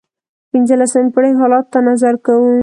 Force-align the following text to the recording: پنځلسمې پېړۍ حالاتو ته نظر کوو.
پنځلسمې 0.51 1.09
پېړۍ 1.13 1.33
حالاتو 1.39 1.69
ته 1.73 1.79
نظر 1.89 2.13
کوو. 2.25 2.51